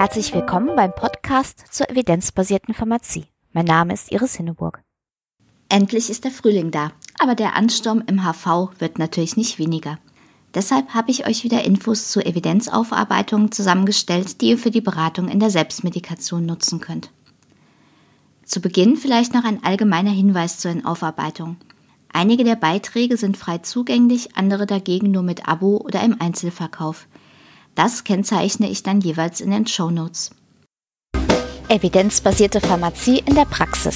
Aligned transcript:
Herzlich 0.00 0.32
willkommen 0.32 0.76
beim 0.76 0.94
Podcast 0.94 1.64
zur 1.72 1.90
evidenzbasierten 1.90 2.72
Pharmazie. 2.72 3.24
Mein 3.52 3.64
Name 3.64 3.94
ist 3.94 4.12
Iris 4.12 4.36
Hinneburg. 4.36 4.80
Endlich 5.68 6.08
ist 6.08 6.22
der 6.22 6.30
Frühling 6.30 6.70
da, 6.70 6.92
aber 7.18 7.34
der 7.34 7.56
Ansturm 7.56 8.04
im 8.06 8.22
HV 8.22 8.70
wird 8.78 9.00
natürlich 9.00 9.36
nicht 9.36 9.58
weniger. 9.58 9.98
Deshalb 10.54 10.94
habe 10.94 11.10
ich 11.10 11.26
euch 11.26 11.42
wieder 11.42 11.64
Infos 11.64 12.12
zu 12.12 12.24
Evidenzaufarbeitungen 12.24 13.50
zusammengestellt, 13.50 14.40
die 14.40 14.50
ihr 14.50 14.58
für 14.58 14.70
die 14.70 14.80
Beratung 14.80 15.26
in 15.26 15.40
der 15.40 15.50
Selbstmedikation 15.50 16.46
nutzen 16.46 16.78
könnt. 16.78 17.10
Zu 18.44 18.60
Beginn 18.60 18.96
vielleicht 18.96 19.34
noch 19.34 19.42
ein 19.42 19.64
allgemeiner 19.64 20.12
Hinweis 20.12 20.60
zu 20.60 20.68
den 20.68 20.86
Aufarbeitungen. 20.86 21.56
Einige 22.12 22.44
der 22.44 22.54
Beiträge 22.54 23.16
sind 23.16 23.36
frei 23.36 23.58
zugänglich, 23.58 24.36
andere 24.36 24.64
dagegen 24.64 25.10
nur 25.10 25.24
mit 25.24 25.48
Abo 25.48 25.78
oder 25.78 26.04
im 26.04 26.20
Einzelverkauf. 26.20 27.08
Das 27.78 28.02
kennzeichne 28.02 28.68
ich 28.68 28.82
dann 28.82 29.00
jeweils 29.00 29.40
in 29.40 29.52
den 29.52 29.64
Show 29.68 29.88
Notes. 29.88 30.32
Evidenzbasierte 31.68 32.60
Pharmazie 32.60 33.22
in 33.24 33.36
der 33.36 33.44
Praxis. 33.44 33.94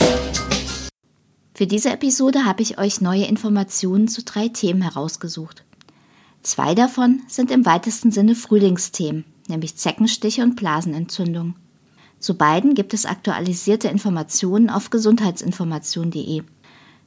Für 1.52 1.66
diese 1.66 1.90
Episode 1.90 2.44
habe 2.44 2.62
ich 2.62 2.78
euch 2.78 3.00
neue 3.00 3.24
Informationen 3.24 4.06
zu 4.06 4.22
drei 4.22 4.46
Themen 4.46 4.82
herausgesucht. 4.82 5.64
Zwei 6.42 6.76
davon 6.76 7.22
sind 7.26 7.50
im 7.50 7.66
weitesten 7.66 8.12
Sinne 8.12 8.36
Frühlingsthemen, 8.36 9.24
nämlich 9.48 9.74
Zeckenstiche 9.74 10.44
und 10.44 10.54
Blasenentzündung. 10.54 11.56
Zu 12.20 12.34
beiden 12.34 12.74
gibt 12.74 12.94
es 12.94 13.04
aktualisierte 13.04 13.88
Informationen 13.88 14.70
auf 14.70 14.90
gesundheitsinformation.de. 14.90 16.44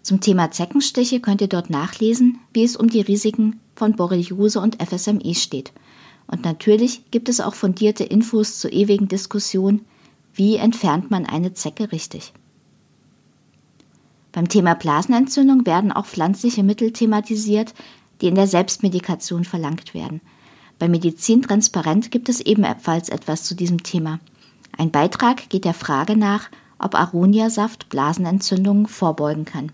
Zum 0.01 0.19
Thema 0.19 0.51
Zeckenstiche 0.51 1.21
könnt 1.21 1.39
ihr 1.39 1.47
dort 1.47 1.69
nachlesen, 1.69 2.41
wie 2.51 2.65
es 2.65 2.75
um 2.75 2.89
die 2.89 2.99
Risiken 2.99 3.61
von 3.77 3.95
Borreliose 3.95 4.59
und 4.59 4.83
FSME 4.83 5.35
steht. 5.35 5.71
Und 6.27 6.43
natürlich 6.43 7.09
gibt 7.11 7.29
es 7.29 7.39
auch 7.39 7.53
fundierte 7.53 8.03
Infos 8.03 8.59
zur 8.59 8.71
ewigen 8.71 9.07
Diskussion, 9.07 9.81
wie 10.33 10.57
entfernt 10.57 11.11
man 11.11 11.25
eine 11.25 11.53
Zecke 11.53 11.91
richtig. 11.91 12.33
Beim 14.31 14.49
Thema 14.49 14.73
Blasenentzündung 14.73 15.65
werden 15.65 15.91
auch 15.91 16.05
pflanzliche 16.05 16.63
Mittel 16.63 16.91
thematisiert, 16.91 17.73
die 18.19 18.27
in 18.27 18.35
der 18.35 18.47
Selbstmedikation 18.47 19.45
verlangt 19.45 19.93
werden. 19.93 20.19
Bei 20.77 20.89
Medizin 20.89 21.41
Transparent 21.41 22.11
gibt 22.11 22.27
es 22.27 22.41
ebenfalls 22.41 23.07
etwas 23.07 23.43
zu 23.43 23.55
diesem 23.55 23.83
Thema. 23.83 24.19
Ein 24.77 24.91
Beitrag 24.91 25.49
geht 25.49 25.63
der 25.63 25.73
Frage 25.73 26.17
nach, 26.17 26.49
ob 26.79 26.95
Aronia-Saft 26.95 27.87
Blasenentzündungen 27.87 28.87
vorbeugen 28.87 29.45
kann. 29.45 29.71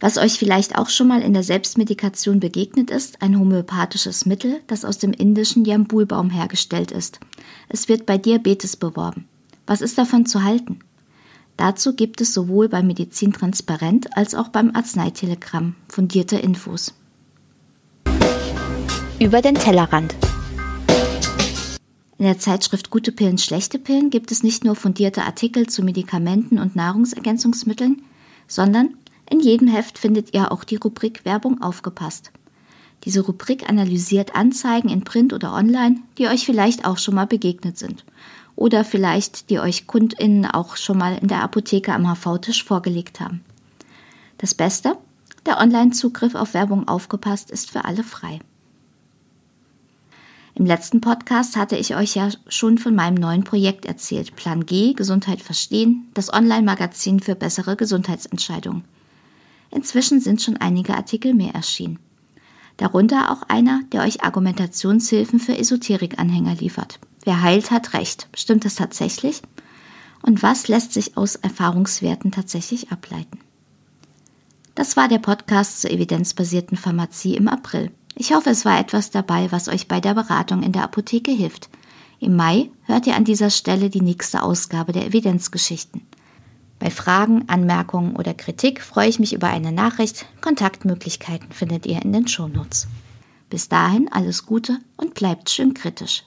Was 0.00 0.18
euch 0.18 0.38
vielleicht 0.38 0.76
auch 0.76 0.88
schon 0.88 1.08
mal 1.08 1.22
in 1.22 1.32
der 1.32 1.42
Selbstmedikation 1.42 2.40
begegnet 2.40 2.90
ist, 2.90 3.22
ein 3.22 3.38
homöopathisches 3.38 4.26
Mittel, 4.26 4.60
das 4.66 4.84
aus 4.84 4.98
dem 4.98 5.12
indischen 5.12 5.64
Jambulbaum 5.64 6.30
hergestellt 6.30 6.90
ist. 6.90 7.20
Es 7.68 7.88
wird 7.88 8.04
bei 8.04 8.18
Diabetes 8.18 8.76
beworben. 8.76 9.26
Was 9.66 9.80
ist 9.80 9.96
davon 9.96 10.26
zu 10.26 10.42
halten? 10.42 10.80
Dazu 11.56 11.94
gibt 11.94 12.20
es 12.20 12.34
sowohl 12.34 12.68
bei 12.68 12.82
Medizin 12.82 13.32
Transparent 13.32 14.16
als 14.16 14.34
auch 14.34 14.48
beim 14.48 14.74
Arzneitelegramm 14.74 15.76
fundierte 15.88 16.36
Infos. 16.36 16.92
Über 19.20 19.40
den 19.40 19.54
Tellerrand. 19.54 20.16
In 22.18 22.24
der 22.24 22.38
Zeitschrift 22.38 22.90
Gute 22.90 23.12
Pillen, 23.12 23.38
schlechte 23.38 23.78
Pillen 23.78 24.10
gibt 24.10 24.32
es 24.32 24.42
nicht 24.42 24.64
nur 24.64 24.74
fundierte 24.74 25.22
Artikel 25.22 25.68
zu 25.68 25.82
Medikamenten 25.82 26.58
und 26.58 26.74
Nahrungsergänzungsmitteln, 26.74 28.02
sondern 28.48 28.94
in 29.30 29.40
jedem 29.40 29.68
Heft 29.68 29.98
findet 29.98 30.34
ihr 30.34 30.52
auch 30.52 30.64
die 30.64 30.76
Rubrik 30.76 31.24
Werbung 31.24 31.62
aufgepasst. 31.62 32.30
Diese 33.04 33.20
Rubrik 33.20 33.68
analysiert 33.68 34.34
Anzeigen 34.34 34.88
in 34.88 35.04
Print 35.04 35.32
oder 35.32 35.52
online, 35.52 35.96
die 36.16 36.28
euch 36.28 36.46
vielleicht 36.46 36.86
auch 36.86 36.98
schon 36.98 37.14
mal 37.14 37.26
begegnet 37.26 37.78
sind. 37.78 38.04
Oder 38.56 38.84
vielleicht 38.84 39.50
die 39.50 39.58
euch 39.58 39.86
KundInnen 39.86 40.46
auch 40.46 40.76
schon 40.76 40.98
mal 40.98 41.18
in 41.18 41.28
der 41.28 41.42
Apotheke 41.42 41.92
am 41.92 42.06
HV-Tisch 42.06 42.64
vorgelegt 42.64 43.20
haben. 43.20 43.44
Das 44.38 44.54
Beste? 44.54 44.96
Der 45.44 45.58
Online-Zugriff 45.58 46.34
auf 46.34 46.54
Werbung 46.54 46.88
aufgepasst 46.88 47.50
ist 47.50 47.70
für 47.70 47.84
alle 47.84 48.04
frei. 48.04 48.40
Im 50.54 50.64
letzten 50.66 51.00
Podcast 51.00 51.56
hatte 51.56 51.76
ich 51.76 51.96
euch 51.96 52.14
ja 52.14 52.28
schon 52.46 52.78
von 52.78 52.94
meinem 52.94 53.16
neuen 53.16 53.42
Projekt 53.42 53.86
erzählt, 53.86 54.36
Plan 54.36 54.64
G, 54.64 54.92
Gesundheit 54.94 55.42
verstehen, 55.42 56.08
das 56.14 56.32
Online-Magazin 56.32 57.18
für 57.20 57.34
bessere 57.34 57.76
Gesundheitsentscheidungen. 57.76 58.84
Inzwischen 59.74 60.20
sind 60.20 60.40
schon 60.40 60.56
einige 60.56 60.94
Artikel 60.94 61.34
mehr 61.34 61.52
erschienen. 61.52 61.98
Darunter 62.76 63.32
auch 63.32 63.42
einer, 63.48 63.82
der 63.92 64.02
euch 64.02 64.22
Argumentationshilfen 64.22 65.40
für 65.40 65.58
Esoterik-Anhänger 65.58 66.54
liefert. 66.54 67.00
Wer 67.24 67.42
heilt, 67.42 67.72
hat 67.72 67.92
Recht. 67.92 68.28
Stimmt 68.34 68.64
das 68.64 68.76
tatsächlich? 68.76 69.42
Und 70.22 70.42
was 70.44 70.68
lässt 70.68 70.92
sich 70.92 71.16
aus 71.16 71.34
Erfahrungswerten 71.34 72.30
tatsächlich 72.30 72.92
ableiten? 72.92 73.40
Das 74.76 74.96
war 74.96 75.08
der 75.08 75.18
Podcast 75.18 75.82
zur 75.82 75.90
evidenzbasierten 75.90 76.76
Pharmazie 76.76 77.36
im 77.36 77.48
April. 77.48 77.90
Ich 78.14 78.32
hoffe, 78.32 78.50
es 78.50 78.64
war 78.64 78.78
etwas 78.78 79.10
dabei, 79.10 79.50
was 79.50 79.68
euch 79.68 79.88
bei 79.88 80.00
der 80.00 80.14
Beratung 80.14 80.62
in 80.62 80.72
der 80.72 80.84
Apotheke 80.84 81.32
hilft. 81.32 81.68
Im 82.20 82.36
Mai 82.36 82.70
hört 82.84 83.08
ihr 83.08 83.16
an 83.16 83.24
dieser 83.24 83.50
Stelle 83.50 83.90
die 83.90 84.00
nächste 84.00 84.42
Ausgabe 84.42 84.92
der 84.92 85.06
Evidenzgeschichten. 85.06 86.02
Bei 86.84 86.90
Fragen, 86.90 87.48
Anmerkungen 87.48 88.14
oder 88.14 88.34
Kritik 88.34 88.82
freue 88.82 89.08
ich 89.08 89.18
mich 89.18 89.32
über 89.32 89.46
eine 89.46 89.72
Nachricht. 89.72 90.26
Kontaktmöglichkeiten 90.42 91.50
findet 91.50 91.86
ihr 91.86 92.02
in 92.02 92.12
den 92.12 92.28
Shownotes. 92.28 92.88
Bis 93.48 93.70
dahin 93.70 94.12
alles 94.12 94.44
Gute 94.44 94.76
und 94.98 95.14
bleibt 95.14 95.48
schön 95.48 95.72
kritisch. 95.72 96.24